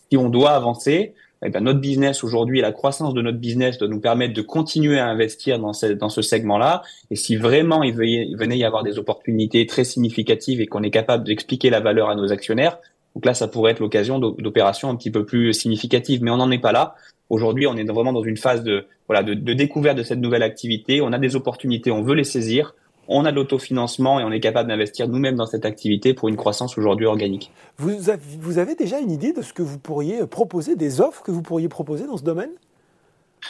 Si 0.09 0.17
on 0.17 0.29
doit 0.29 0.51
avancer, 0.51 1.13
eh 1.43 1.49
ben, 1.49 1.63
notre 1.63 1.79
business 1.79 2.23
aujourd'hui, 2.23 2.61
la 2.61 2.71
croissance 2.71 3.13
de 3.13 3.21
notre 3.21 3.39
business 3.39 3.77
doit 3.79 3.87
nous 3.87 3.99
permettre 3.99 4.33
de 4.33 4.41
continuer 4.41 4.99
à 4.99 5.07
investir 5.07 5.57
dans 5.57 5.73
ce, 5.73 5.87
dans 5.87 6.09
ce 6.09 6.21
segment-là. 6.21 6.83
Et 7.09 7.15
si 7.15 7.35
vraiment 7.35 7.81
il, 7.81 7.95
venait 7.95 8.57
y 8.57 8.63
avoir 8.63 8.83
des 8.83 8.99
opportunités 8.99 9.65
très 9.65 9.83
significatives 9.83 10.61
et 10.61 10.67
qu'on 10.67 10.83
est 10.83 10.91
capable 10.91 11.23
d'expliquer 11.23 11.71
la 11.71 11.79
valeur 11.79 12.09
à 12.09 12.15
nos 12.15 12.31
actionnaires, 12.31 12.77
donc 13.15 13.25
là, 13.25 13.33
ça 13.33 13.47
pourrait 13.47 13.71
être 13.71 13.79
l'occasion 13.79 14.19
d'opérations 14.19 14.89
un 14.89 14.95
petit 14.95 15.11
peu 15.11 15.25
plus 15.25 15.53
significatives. 15.53 16.23
Mais 16.23 16.31
on 16.31 16.37
n'en 16.37 16.51
est 16.51 16.59
pas 16.59 16.71
là. 16.71 16.95
Aujourd'hui, 17.29 17.67
on 17.67 17.75
est 17.75 17.83
vraiment 17.83 18.13
dans 18.13 18.23
une 18.23 18.37
phase 18.37 18.63
de, 18.63 18.85
voilà, 19.07 19.23
de, 19.23 19.33
de 19.33 19.53
découverte 19.53 19.97
de 19.97 20.03
cette 20.03 20.19
nouvelle 20.19 20.43
activité. 20.43 21.01
On 21.01 21.11
a 21.11 21.17
des 21.17 21.35
opportunités, 21.35 21.91
on 21.91 22.03
veut 22.03 22.15
les 22.15 22.23
saisir 22.23 22.73
on 23.07 23.25
a 23.25 23.31
de 23.31 23.35
l'autofinancement 23.35 24.19
et 24.19 24.23
on 24.23 24.31
est 24.31 24.39
capable 24.39 24.69
d'investir 24.69 25.07
nous-mêmes 25.07 25.35
dans 25.35 25.45
cette 25.45 25.65
activité 25.65 26.13
pour 26.13 26.29
une 26.29 26.37
croissance 26.37 26.77
aujourd'hui 26.77 27.05
organique. 27.05 27.51
Vous 27.77 28.09
avez, 28.09 28.21
vous 28.39 28.57
avez 28.57 28.75
déjà 28.75 28.99
une 28.99 29.11
idée 29.11 29.33
de 29.33 29.41
ce 29.41 29.53
que 29.53 29.61
vous 29.61 29.79
pourriez 29.79 30.25
proposer, 30.27 30.75
des 30.75 31.01
offres 31.01 31.23
que 31.23 31.31
vous 31.31 31.41
pourriez 31.41 31.67
proposer 31.67 32.05
dans 32.05 32.17
ce 32.17 32.23
domaine? 32.23 32.51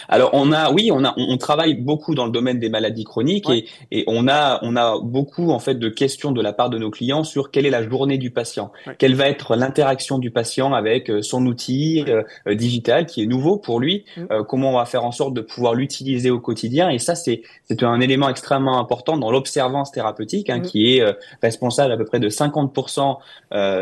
Alors 0.10 0.30
on 0.34 0.52
a, 0.52 0.72
oui, 0.72 0.92
on 0.92 1.04
a, 1.04 1.14
on, 1.18 1.38
travaille 1.38 1.76
beaucoup 1.76 2.16
dans 2.16 2.26
le 2.26 2.32
domaine 2.32 2.60
des 2.60 2.70
maladies 2.70 3.04
chroniques 3.04 3.50
et, 3.50 3.66
et, 3.92 4.04
on 4.08 4.28
a, 4.28 4.60
on 4.62 4.76
a 4.76 5.00
beaucoup 5.02 5.52
en 5.52 5.60
fait 5.60 5.76
de 5.76 5.90
questions 5.90 6.32
de 6.32 6.42
la 6.42 6.54
part 6.54 6.70
de 6.70 6.78
nos 6.78 6.90
clients 6.92 7.24
sur 7.24 7.52
quelle 7.52 7.66
est 7.66 7.72
la 7.72 7.88
journée 7.88 8.18
du 8.18 8.32
patient, 8.32 8.72
quelle 8.98 9.16
va 9.16 9.28
être 9.28 9.56
l'interaction 9.56 10.18
du 10.18 10.32
patient 10.32 10.74
avec 10.74 11.10
euh, 11.10 11.22
son 11.22 11.46
outil 11.46 12.04
euh, 12.08 12.24
euh, 12.48 12.56
digital 12.56 13.06
qui 13.06 13.24
est 13.24 13.26
nouveau 13.26 13.58
pour 13.58 13.80
lui, 13.80 14.06
mm. 14.18 14.44
comment 14.48 14.72
on 14.72 14.78
va 14.78 14.86
faire 14.86 15.04
en 15.04 15.12
sorte 15.12 15.34
de 15.34 15.42
pouvoir 15.42 15.74
l'utiliser 15.74 16.30
au 16.30 16.40
quotidien 16.40 16.90
et 16.90 17.00
ça 17.00 17.16
c'est 17.16 17.42
c'est 17.66 17.84
un 17.84 18.00
élément 18.00 18.30
extrêmement 18.30 18.80
important 18.80 19.18
dans 19.18 19.32
l'observance 19.32 19.92
thérapeutique 19.92 20.50
hein, 20.50 20.60
mm. 20.60 20.62
qui 20.64 20.98
est 20.98 21.04
responsable 21.42 21.94
à 21.94 21.98
peu 21.98 22.06
près 22.06 22.20
de 22.20 22.30
50% 22.30 23.18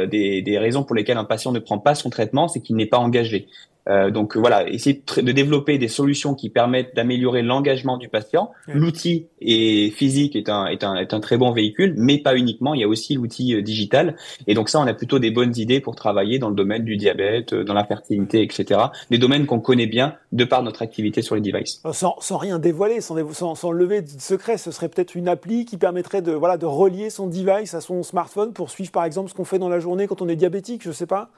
des, 0.07 0.41
des 0.41 0.57
raisons 0.57 0.83
pour 0.83 0.95
lesquelles 0.95 1.17
un 1.17 1.23
patient 1.23 1.51
ne 1.51 1.59
prend 1.59 1.79
pas 1.79 1.95
son 1.95 2.09
traitement, 2.09 2.47
c'est 2.47 2.61
qu'il 2.61 2.75
n'est 2.75 2.85
pas 2.85 2.97
engagé. 2.97 3.47
Euh, 3.89 4.11
donc 4.11 4.37
voilà, 4.37 4.69
essayer 4.69 5.01
de, 5.17 5.31
développer 5.31 5.77
des 5.77 5.87
solutions 5.87 6.35
qui 6.35 6.49
permettent 6.49 6.95
d'améliorer 6.95 7.41
l'engagement 7.41 7.97
du 7.97 8.07
patient. 8.07 8.51
L'outil 8.67 9.27
est 9.41 9.91
physique 9.91 10.35
est 10.35 10.49
un, 10.49 10.67
est, 10.67 10.83
un, 10.83 10.95
est 10.95 11.13
un 11.13 11.19
très 11.19 11.37
bon 11.37 11.51
véhicule, 11.51 11.93
mais 11.97 12.19
pas 12.19 12.35
uniquement. 12.35 12.73
Il 12.73 12.81
y 12.81 12.83
a 12.83 12.87
aussi 12.87 13.15
l'outil 13.15 13.55
euh, 13.55 13.61
digital. 13.61 14.15
Et 14.47 14.53
donc 14.53 14.69
ça, 14.69 14.79
on 14.79 14.87
a 14.87 14.93
plutôt 14.93 15.19
des 15.19 15.31
bonnes 15.31 15.57
idées 15.57 15.79
pour 15.79 15.95
travailler 15.95 16.39
dans 16.39 16.49
le 16.49 16.55
domaine 16.55 16.83
du 16.83 16.97
diabète, 16.97 17.53
euh, 17.53 17.63
dans 17.63 17.73
la 17.73 17.85
fertilité, 17.85 18.43
etc. 18.43 18.79
Des 19.09 19.17
domaines 19.17 19.45
qu'on 19.45 19.59
connaît 19.59 19.87
bien 19.87 20.15
de 20.31 20.43
par 20.43 20.61
notre 20.61 20.81
activité 20.81 21.21
sur 21.21 21.35
les 21.35 21.41
devices. 21.41 21.81
Sans, 21.91 22.15
sans 22.19 22.37
rien 22.37 22.59
dévoiler, 22.59 23.01
sans, 23.01 23.33
sans, 23.33 23.55
sans 23.55 23.71
lever 23.71 24.01
de 24.01 24.09
secret, 24.19 24.57
ce 24.57 24.71
serait 24.71 24.89
peut-être 24.89 25.15
une 25.15 25.27
appli 25.27 25.65
qui 25.65 25.77
permettrait 25.77 26.21
de, 26.21 26.31
voilà, 26.31 26.57
de 26.57 26.65
relier 26.65 27.09
son 27.09 27.27
device 27.27 27.73
à 27.73 27.81
son 27.81 28.03
smartphone 28.03 28.53
pour 28.53 28.69
suivre 28.69 28.91
par 28.91 29.03
exemple 29.03 29.29
ce 29.29 29.33
qu'on 29.33 29.45
fait 29.45 29.59
dans 29.59 29.69
la 29.69 29.79
journée 29.79 30.07
quand 30.07 30.21
on 30.21 30.27
est 30.27 30.35
diabétique, 30.35 30.83
je 30.83 30.91
sais 30.91 31.07
pas. 31.07 31.31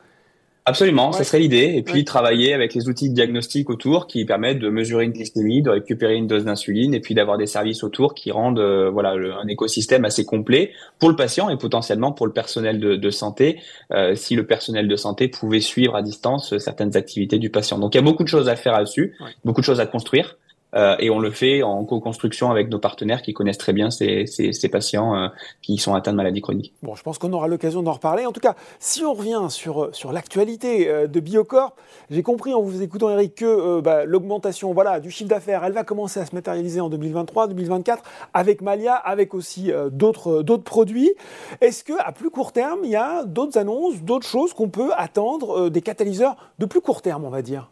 Absolument, 0.65 1.11
ça 1.11 1.23
serait 1.23 1.39
l'idée. 1.39 1.73
Et 1.75 1.81
puis 1.81 2.05
travailler 2.05 2.53
avec 2.53 2.75
les 2.75 2.87
outils 2.87 3.09
de 3.09 3.15
diagnostic 3.15 3.69
autour 3.71 4.05
qui 4.05 4.25
permettent 4.25 4.59
de 4.59 4.69
mesurer 4.69 5.05
une 5.05 5.11
glycémie, 5.11 5.63
de 5.63 5.71
récupérer 5.71 6.15
une 6.15 6.27
dose 6.27 6.45
d'insuline 6.45 6.93
et 6.93 6.99
puis 6.99 7.15
d'avoir 7.15 7.39
des 7.39 7.47
services 7.47 7.83
autour 7.83 8.13
qui 8.13 8.31
rendent 8.31 8.59
euh, 8.59 8.89
voilà 8.91 9.11
un 9.11 9.47
écosystème 9.47 10.05
assez 10.05 10.23
complet 10.23 10.71
pour 10.99 11.09
le 11.09 11.15
patient 11.15 11.49
et 11.49 11.57
potentiellement 11.57 12.11
pour 12.11 12.27
le 12.27 12.31
personnel 12.31 12.79
de, 12.79 12.95
de 12.95 13.09
santé 13.09 13.59
euh, 13.91 14.13
si 14.13 14.35
le 14.35 14.45
personnel 14.45 14.87
de 14.87 14.95
santé 14.95 15.27
pouvait 15.29 15.61
suivre 15.61 15.95
à 15.95 16.03
distance 16.03 16.55
certaines 16.59 16.95
activités 16.95 17.39
du 17.39 17.49
patient. 17.49 17.79
Donc 17.79 17.95
il 17.95 17.97
y 17.97 18.01
a 18.01 18.03
beaucoup 18.03 18.23
de 18.23 18.29
choses 18.29 18.47
à 18.47 18.55
faire 18.55 18.73
là-dessus, 18.73 19.15
beaucoup 19.43 19.61
de 19.61 19.65
choses 19.65 19.79
à 19.79 19.87
construire. 19.87 20.37
Euh, 20.75 20.95
et 20.99 21.09
on 21.09 21.19
le 21.19 21.31
fait 21.31 21.63
en 21.63 21.83
co-construction 21.83 22.49
avec 22.49 22.69
nos 22.69 22.79
partenaires 22.79 23.21
qui 23.21 23.33
connaissent 23.33 23.57
très 23.57 23.73
bien 23.73 23.91
ces, 23.91 24.25
ces, 24.25 24.69
patients 24.69 25.15
euh, 25.15 25.27
qui 25.61 25.77
sont 25.77 25.93
atteints 25.93 26.11
de 26.11 26.17
maladies 26.17 26.41
chroniques. 26.41 26.73
Bon, 26.81 26.95
je 26.95 27.03
pense 27.03 27.17
qu'on 27.17 27.33
aura 27.33 27.47
l'occasion 27.47 27.83
d'en 27.83 27.93
reparler. 27.93 28.25
En 28.25 28.31
tout 28.31 28.39
cas, 28.39 28.55
si 28.79 29.03
on 29.03 29.13
revient 29.13 29.47
sur, 29.49 29.93
sur 29.93 30.13
l'actualité 30.13 30.87
euh, 30.87 31.07
de 31.07 31.19
Biocorp, 31.19 31.75
j'ai 32.09 32.23
compris 32.23 32.53
en 32.53 32.61
vous 32.61 32.81
écoutant 32.81 33.09
Eric 33.09 33.35
que 33.35 33.81
bah, 33.81 34.05
l'augmentation 34.05 34.73
voilà, 34.73 34.99
du 34.99 35.11
chiffre 35.11 35.29
d'affaires, 35.29 35.63
elle 35.63 35.73
va 35.73 35.83
commencer 35.83 36.19
à 36.19 36.25
se 36.25 36.35
matérialiser 36.35 36.79
en 36.79 36.89
2023, 36.89 37.47
2024 37.47 38.03
avec 38.33 38.61
Malia, 38.61 38.95
avec 38.95 39.33
aussi 39.33 39.71
d'autres 39.91 40.43
d'autres 40.43 40.63
produits. 40.63 41.13
Est-ce 41.61 41.83
que 41.83 41.93
à 41.99 42.11
plus 42.11 42.29
court 42.29 42.51
terme, 42.51 42.79
il 42.83 42.91
y 42.91 42.95
a 42.95 43.23
d'autres 43.25 43.57
annonces, 43.57 44.01
d'autres 44.01 44.27
choses 44.27 44.53
qu'on 44.53 44.69
peut 44.69 44.91
attendre, 44.95 45.69
des 45.69 45.81
catalyseurs 45.81 46.35
de 46.59 46.65
plus 46.65 46.81
court 46.81 47.01
terme, 47.01 47.25
on 47.25 47.29
va 47.29 47.41
dire? 47.41 47.69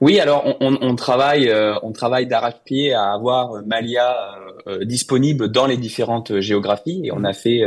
Oui, 0.00 0.18
alors 0.18 0.56
on, 0.60 0.96
travaille, 0.96 1.48
euh, 1.48 1.74
on 1.82 1.92
travaille 1.92 2.26
d'arrache-pied 2.26 2.92
à 2.92 3.12
avoir 3.12 3.64
Malia 3.66 4.16
euh, 4.66 4.80
euh, 4.80 4.84
disponible 4.84 5.48
dans 5.48 5.66
les 5.66 5.76
différentes 5.76 6.40
géographies. 6.40 7.02
Et 7.04 7.12
on 7.12 7.24
a 7.24 7.32
fait 7.32 7.62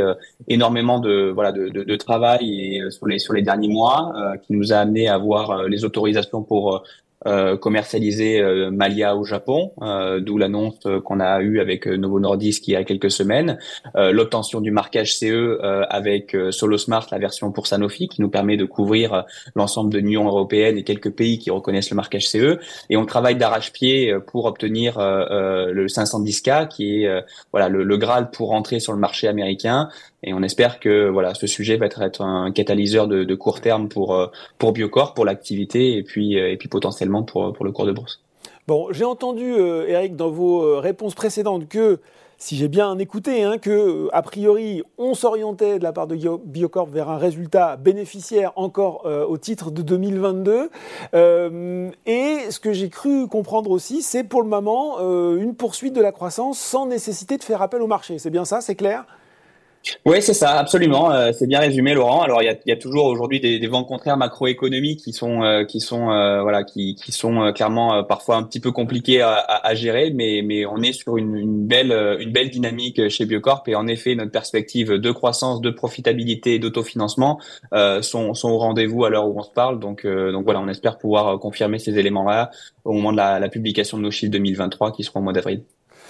énormément 0.48 1.00
de 1.00 1.30
voilà 1.34 1.52
de, 1.52 1.96
travail 1.96 2.82
sur 2.90 3.06
les 3.06 3.18
sur 3.18 3.32
les 3.32 3.42
derniers 3.42 3.68
mois 3.68 4.12
qui 4.46 4.52
nous 4.52 4.72
a 4.72 4.76
amené 4.76 5.08
à 5.08 5.14
avoir 5.14 5.64
les 5.68 5.84
autorisations 5.84 6.42
pour 6.42 6.82
euh, 7.26 7.56
commercialiser 7.56 8.38
euh, 8.38 8.70
Malia 8.70 9.16
au 9.16 9.24
Japon, 9.24 9.72
euh, 9.80 10.20
d'où 10.20 10.36
l'annonce 10.36 10.80
qu'on 11.04 11.20
a 11.20 11.40
eue 11.40 11.58
avec 11.58 11.86
Novo 11.86 12.20
Nordisk 12.20 12.68
il 12.68 12.72
y 12.72 12.76
a 12.76 12.84
quelques 12.84 13.10
semaines, 13.10 13.58
l'obtention 13.94 14.60
du 14.60 14.70
marquage 14.70 15.16
CE 15.16 15.58
avec 15.88 16.36
SoloSmart, 16.50 17.06
la 17.10 17.18
version 17.18 17.52
pour 17.52 17.66
Sanofi, 17.66 18.08
qui 18.08 18.20
nous 18.20 18.28
permet 18.28 18.56
de 18.56 18.64
couvrir 18.64 19.24
l'ensemble 19.54 19.92
de 19.92 19.98
l'Union 19.98 20.26
européenne 20.26 20.76
et 20.76 20.84
quelques 20.84 21.10
pays 21.10 21.38
qui 21.38 21.50
reconnaissent 21.50 21.90
le 21.90 21.96
marquage 21.96 22.28
CE, 22.28 22.58
et 22.90 22.96
on 22.96 23.06
travaille 23.06 23.36
d'arrache-pied 23.36 24.14
pour 24.26 24.44
obtenir 24.44 24.98
le 24.98 25.86
510K, 25.86 26.68
qui 26.68 27.04
est 27.04 27.24
voilà 27.52 27.68
le, 27.68 27.84
le 27.84 27.96
Graal 27.96 28.30
pour 28.30 28.52
entrer 28.52 28.80
sur 28.80 28.92
le 28.92 28.98
marché 28.98 29.28
américain, 29.28 29.88
et 30.24 30.32
on 30.32 30.42
espère 30.42 30.80
que 30.80 31.08
voilà, 31.08 31.34
ce 31.34 31.46
sujet 31.46 31.76
va 31.76 31.86
être, 31.86 32.22
un 32.22 32.50
catalyseur 32.50 33.06
de, 33.06 33.34
court 33.34 33.60
terme 33.60 33.88
pour 33.88 34.14
euh, 34.14 34.26
pour 34.58 34.72
Biocorp, 34.72 35.14
pour 35.14 35.24
l'activité 35.24 35.96
et 35.96 36.02
puis 36.02 36.38
euh, 36.38 36.50
et 36.50 36.56
puis 36.56 36.68
potentiellement 36.68 37.22
pour 37.22 37.52
pour 37.52 37.64
le 37.64 37.72
cours 37.72 37.86
de 37.86 37.92
bourse. 37.92 38.20
Bon, 38.66 38.88
j'ai 38.90 39.04
entendu 39.04 39.52
euh, 39.52 39.86
Eric 39.86 40.16
dans 40.16 40.30
vos 40.30 40.80
réponses 40.80 41.14
précédentes 41.14 41.68
que 41.68 42.00
si 42.38 42.56
j'ai 42.56 42.68
bien 42.68 42.98
écouté, 42.98 43.42
hein, 43.42 43.58
que 43.58 44.08
a 44.12 44.22
priori 44.22 44.82
on 44.98 45.14
s'orientait 45.14 45.78
de 45.78 45.84
la 45.84 45.92
part 45.92 46.06
de 46.06 46.16
Biocorp 46.44 46.86
vers 46.86 47.10
un 47.10 47.18
résultat 47.18 47.76
bénéficiaire 47.76 48.52
encore 48.56 49.06
au 49.06 49.38
titre 49.38 49.70
de 49.70 49.82
2022. 49.82 50.70
Euh, 51.14 51.90
et 52.06 52.38
ce 52.50 52.58
que 52.58 52.72
j'ai 52.72 52.88
cru 52.88 53.28
comprendre 53.28 53.70
aussi, 53.70 54.02
c'est 54.02 54.24
pour 54.24 54.42
le 54.42 54.48
moment 54.48 54.98
une 55.36 55.54
poursuite 55.54 55.94
de 55.94 56.00
la 56.00 56.12
croissance 56.12 56.58
sans 56.58 56.86
nécessité 56.86 57.36
de 57.36 57.44
faire 57.44 57.62
appel 57.62 57.82
au 57.82 57.86
marché. 57.86 58.18
C'est 58.18 58.30
bien 58.30 58.44
ça, 58.44 58.60
c'est 58.60 58.74
clair? 58.74 59.06
Oui, 60.06 60.22
c'est 60.22 60.34
ça, 60.34 60.58
absolument. 60.58 61.12
Euh, 61.12 61.32
c'est 61.32 61.46
bien 61.46 61.60
résumé, 61.60 61.94
Laurent. 61.94 62.22
Alors, 62.22 62.42
il 62.42 62.46
y 62.46 62.48
a, 62.48 62.56
y 62.66 62.72
a 62.72 62.76
toujours 62.76 63.06
aujourd'hui 63.06 63.40
des, 63.40 63.58
des, 63.58 63.66
vents 63.66 63.84
contraires 63.84 64.16
macroéconomiques 64.16 65.00
qui 65.00 65.12
sont, 65.12 65.42
euh, 65.42 65.64
qui 65.64 65.80
sont, 65.80 66.10
euh, 66.10 66.42
voilà, 66.42 66.64
qui, 66.64 66.94
qui 66.94 67.12
sont 67.12 67.52
clairement 67.52 68.02
parfois 68.04 68.36
un 68.36 68.42
petit 68.44 68.60
peu 68.60 68.72
compliqués 68.72 69.20
à, 69.20 69.34
à, 69.34 69.74
gérer, 69.74 70.10
mais, 70.10 70.42
mais 70.44 70.64
on 70.66 70.78
est 70.78 70.92
sur 70.92 71.16
une, 71.16 71.36
une, 71.36 71.66
belle, 71.66 71.92
une 72.20 72.32
belle 72.32 72.50
dynamique 72.50 73.08
chez 73.08 73.26
Biocorp. 73.26 73.64
Et 73.66 73.74
en 73.74 73.86
effet, 73.86 74.14
notre 74.14 74.30
perspective 74.32 74.92
de 74.92 75.10
croissance, 75.10 75.60
de 75.60 75.70
profitabilité, 75.70 76.58
d'autofinancement 76.58 77.38
sont, 78.00 78.34
sont 78.34 78.50
au 78.50 78.58
rendez-vous 78.58 79.04
à 79.04 79.10
l'heure 79.10 79.28
où 79.28 79.38
on 79.38 79.42
se 79.42 79.50
parle. 79.50 79.80
Donc, 79.80 80.06
donc 80.06 80.44
voilà, 80.44 80.60
on 80.60 80.68
espère 80.68 80.98
pouvoir 80.98 81.38
confirmer 81.38 81.78
ces 81.78 81.98
éléments-là 81.98 82.50
au 82.84 82.92
moment 82.92 83.12
de 83.12 83.16
la, 83.18 83.38
la 83.38 83.48
publication 83.48 83.98
de 83.98 84.02
nos 84.02 84.10
chiffres 84.10 84.32
2023 84.32 84.92
qui 84.92 85.04
seront 85.04 85.20
au 85.20 85.22
mois 85.22 85.32
d'avril 85.32 85.62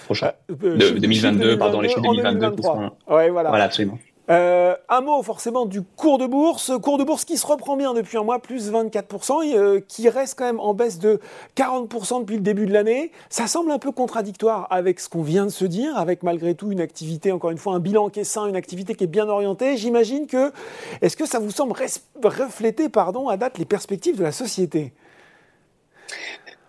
prochain. 0.05 0.31
Euh, 0.49 0.77
de, 0.77 0.99
2022, 0.99 1.57
pardon, 1.57 1.81
les 1.81 1.89
chiffres 1.89 2.01
2022 2.01 2.51
qui 2.51 2.63
seront... 2.63 2.91
Ouais, 3.07 3.29
voilà. 3.29 3.49
voilà, 3.49 3.65
absolument. 3.65 3.97
Euh, 4.29 4.75
un 4.89 5.01
mot 5.01 5.21
forcément 5.21 5.67
du 5.67 5.83
cours 5.83 6.17
de 6.17 6.25
bourse, 6.25 6.71
cours 6.81 6.97
de 6.97 7.03
bourse 7.03 7.25
qui 7.25 7.37
se 7.37 7.45
reprend 7.45 7.77
bien 7.77 7.93
depuis 7.93 8.17
un 8.17 8.23
mois, 8.23 8.39
plus 8.39 8.71
24%, 8.71 9.43
et, 9.43 9.55
euh, 9.55 9.79
qui 9.87 10.09
reste 10.09 10.37
quand 10.39 10.45
même 10.45 10.59
en 10.59 10.73
baisse 10.73 10.97
de 10.97 11.19
40% 11.55 12.21
depuis 12.21 12.37
le 12.37 12.41
début 12.41 12.65
de 12.65 12.73
l'année. 12.73 13.11
Ça 13.29 13.45
semble 13.45 13.71
un 13.71 13.77
peu 13.77 13.91
contradictoire 13.91 14.67
avec 14.71 14.99
ce 14.99 15.09
qu'on 15.09 15.21
vient 15.21 15.45
de 15.45 15.51
se 15.51 15.65
dire, 15.65 15.95
avec 15.97 16.23
malgré 16.23 16.55
tout 16.55 16.71
une 16.71 16.81
activité, 16.81 17.31
encore 17.31 17.51
une 17.51 17.59
fois, 17.59 17.75
un 17.75 17.79
bilan 17.79 18.09
qui 18.09 18.21
est 18.21 18.23
sain, 18.23 18.47
une 18.47 18.55
activité 18.55 18.95
qui 18.95 19.03
est 19.03 19.07
bien 19.07 19.29
orientée. 19.29 19.77
J'imagine 19.77 20.25
que, 20.25 20.51
est-ce 21.01 21.15
que 21.15 21.27
ça 21.27 21.37
vous 21.37 21.51
semble 21.51 21.73
refléter, 22.23 22.89
pardon, 22.89 23.29
à 23.29 23.37
date 23.37 23.59
les 23.59 23.65
perspectives 23.65 24.17
de 24.17 24.23
la 24.23 24.31
société? 24.31 24.93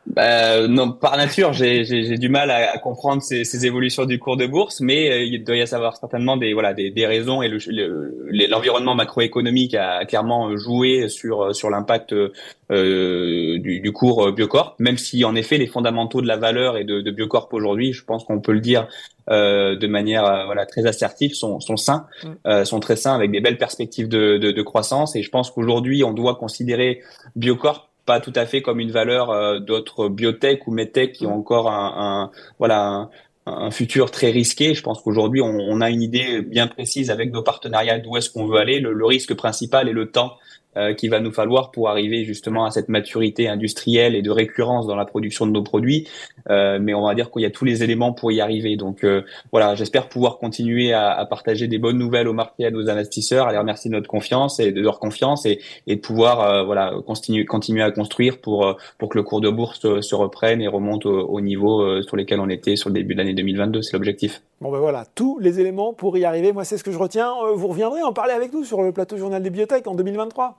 Bah, 0.07 0.69
non, 0.69 0.93
par 0.93 1.17
nature, 1.17 1.53
j'ai 1.53 2.17
du 2.17 2.29
mal 2.29 2.51
à, 2.51 2.79
comprendre 2.79 3.23
ces, 3.23 3.45
ces, 3.45 3.67
évolutions 3.67 4.05
du 4.05 4.19
cours 4.19 4.37
de 4.37 4.47
bourse, 4.47 4.81
mais 4.81 5.11
euh, 5.11 5.25
il 5.25 5.43
doit 5.43 5.57
y 5.57 5.75
avoir 5.75 5.97
certainement 5.97 6.37
des 6.37 6.55
voilà 6.55 6.75
des, 6.75 6.91
des 6.91 7.07
raisons 7.07 7.43
et 7.43 7.49
l'environnement 7.49 8.93
le, 8.93 8.97
macroéconomique 8.97 9.75
a 9.75 10.05
clairement 10.05 10.57
joué 10.57 11.09
sur 11.09 11.55
sur 11.55 11.71
l'impact 11.71 12.13
euh, 12.13 13.59
du, 13.59 13.81
du, 13.81 13.93
cours 13.93 14.33
Biocorp. 14.33 14.77
Même 14.79 14.97
si 14.97 15.25
en 15.25 15.35
effet 15.35 15.59
les 15.59 15.67
fondamentaux 15.67 16.23
de 16.23 16.29
la 16.29 16.37
valeur 16.37 16.77
et 16.77 16.85
de, 16.85 17.01
de 17.01 17.11
Biocorp 17.11 17.49
aujourd'hui, 17.53 17.93
je 17.93 18.05
pense 18.05 18.25
qu'on 18.25 18.41
peut 18.41 18.53
le 18.53 18.61
dire 18.61 18.87
euh, 19.29 19.75
de 19.75 19.89
manière 19.89 20.25
euh, 20.25 20.45
voilà 20.45 20.67
très 20.67 20.87
assertive, 20.87 21.35
sont 21.35 21.59
sont 21.59 21.77
sains, 21.77 22.07
mm. 22.23 22.29
euh, 22.47 22.65
sont 22.65 22.79
très 22.79 22.95
sains 22.95 23.15
avec 23.15 23.33
des 23.33 23.41
belles 23.41 23.59
perspectives 23.59 24.09
de, 24.09 24.39
de, 24.39 24.53
de 24.53 24.63
croissance. 24.63 25.17
Et 25.17 25.23
je 25.23 25.31
pense 25.31 25.51
qu'aujourd'hui, 25.51 26.05
on 26.05 26.13
doit 26.13 26.37
considérer 26.37 27.03
Biocorp 27.35 27.86
pas 28.07 28.21
tout 28.21 28.33
à 28.35 28.47
fait 28.47 28.63
comme 28.63 28.81
une 28.81 28.93
valeur 28.93 29.31
euh, 29.31 29.59
d'autres 29.59 30.09
biotech 30.09 30.67
ou 30.67 30.71
medtech 30.71 31.13
qui 31.13 31.27
ont 31.27 31.37
encore 31.37 31.71
un, 31.71 31.93
un 31.97 32.31
voilà 32.59 33.11
un, 33.45 33.71
futur 33.71 34.11
très 34.11 34.31
risqué. 34.31 34.75
Je 34.75 34.83
pense 34.83 35.03
qu'aujourd'hui 35.03 35.43
on, 35.43 35.59
on, 35.59 35.81
a 35.81 35.91
une 35.91 36.03
idée 36.03 36.41
bien 36.43 36.67
précise 36.69 37.11
avec 37.11 37.33
nos 37.33 37.43
partenariats 37.43 37.99
d'où 37.99 38.17
est-ce 38.17 38.31
qu'on 38.31 38.47
veut 38.47 38.59
aller. 38.59 38.81
Le, 38.81 38.93
le, 38.93 39.05
risque 39.05 39.35
principal 39.35 39.89
est 39.89 39.93
le 39.93 40.11
temps 40.11 40.39
euh, 40.77 40.95
qu'il 40.95 41.11
va 41.11 41.21
nous 41.21 41.33
falloir 41.33 41.71
pour 41.71 41.89
arriver 41.89 42.25
justement 42.25 42.65
à 42.65 42.71
cette 42.71 42.89
maturité 42.89 43.49
industrielle 43.49 44.15
et 44.15 44.23
de 44.23 44.31
récurrence 44.31 44.87
dans 44.87 44.97
la 44.97 45.05
production 45.05 45.47
de 45.47 45.53
nos 45.53 45.63
produits. 45.63 46.09
Euh, 46.51 46.79
mais 46.81 46.95
on 46.95 47.07
va 47.07 47.15
dire 47.15 47.31
qu'il 47.31 47.43
y 47.43 47.47
a 47.47 47.51
tous 47.51 47.65
les 47.65 47.83
éléments 47.83 48.13
pour 48.13 48.33
y 48.33 48.41
arriver. 48.41 48.77
Donc 48.77 49.05
euh, 49.05 49.23
voilà, 49.53 49.75
j'espère 49.75 50.09
pouvoir 50.09 50.39
continuer 50.39 50.93
à, 50.93 51.11
à, 51.11 51.27
partager 51.27 51.67
des 51.69 51.79
bonnes 51.79 51.99
nouvelles 51.99 52.29
au 52.29 52.33
marché 52.33 52.65
à 52.65 52.71
nos 52.71 52.89
investisseurs, 52.89 53.49
à 53.49 53.53
les 53.53 53.59
remercier 53.59 53.91
de 53.91 53.97
notre 53.97 54.09
confiance 54.09 54.61
et 54.61 54.73
de 54.73 54.81
leur 54.81 54.99
confiance 54.99 55.47
et, 55.47 55.61
et 55.87 55.97
de 55.97 56.01
pouvoir 56.01 56.41
euh, 56.41 56.65
voilà 56.65 56.93
continuer 57.07 57.45
continuer 57.45 57.83
à 57.83 57.91
construire 57.91 58.41
pour 58.41 58.77
pour 58.99 59.09
que 59.09 59.19
le 59.19 59.25
cours 59.25 59.41
de 59.41 59.51
bourse 59.51 59.81
se, 59.81 60.15
reprenne 60.15 60.63
et 60.63 60.69
remonte 60.69 61.07
au, 61.07 61.27
au 61.27 61.41
niveau 61.41 62.03
sur 62.03 62.17
lesquels 62.17 62.41
on 62.41 62.49
était 62.49 62.77
sur 62.77 62.89
le 62.91 62.95
début 62.95 63.15
de 63.15 63.19
l'année 63.19 63.35
2022. 63.35 63.83
C'est 63.83 63.93
l'objectif. 63.95 64.43
Bon 64.61 64.71
ben 64.71 64.79
voilà, 64.79 65.05
tous 65.15 65.39
les 65.39 65.61
éléments 65.61 65.93
pour 65.93 66.17
y 66.17 66.25
arriver. 66.25 66.53
Moi, 66.53 66.65
c'est 66.65 66.79
ce 66.79 66.85
que 66.85 66.91
je 66.91 66.99
retiens. 66.99 67.33
Vous 67.55 67.69
reviendrez 67.69 68.03
en 68.03 68.13
parler 68.13 68.33
avec 68.33 68.53
nous 68.53 68.65
sur 68.65 68.83
le 68.83 68.93
plateau 68.93 69.17
Journal 69.19 69.43
des 69.43 69.51
Biotech 69.51 69.87
en 69.87 69.95
2023 69.95 70.57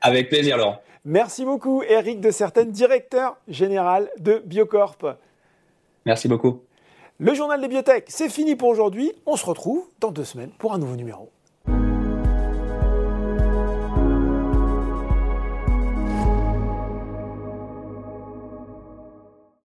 avec 0.00 0.28
plaisir, 0.28 0.56
Laurent. 0.56 0.80
Merci 1.04 1.44
beaucoup, 1.44 1.82
Eric 1.82 2.20
de 2.20 2.30
Certaines, 2.30 2.70
directeur 2.70 3.36
général 3.48 4.10
de 4.18 4.42
Biocorp. 4.44 5.16
Merci 6.04 6.28
beaucoup. 6.28 6.60
Le 7.18 7.34
journal 7.34 7.60
des 7.60 7.68
biotech, 7.68 8.04
c'est 8.08 8.30
fini 8.30 8.56
pour 8.56 8.68
aujourd'hui. 8.68 9.12
On 9.26 9.36
se 9.36 9.44
retrouve 9.44 9.86
dans 10.00 10.10
deux 10.10 10.24
semaines 10.24 10.50
pour 10.58 10.72
un 10.72 10.78
nouveau 10.78 10.96
numéro. 10.96 11.30